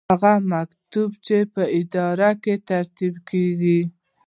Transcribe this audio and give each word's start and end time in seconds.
هغه 0.11 0.33
مکتوب 0.53 1.09
چې 1.25 1.37
په 1.53 1.61
اداره 1.79 2.31
کې 2.43 2.53
ترتیبیږي. 2.69 3.81